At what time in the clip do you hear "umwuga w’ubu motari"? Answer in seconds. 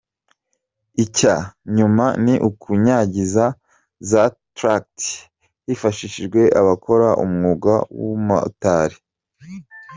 7.23-8.97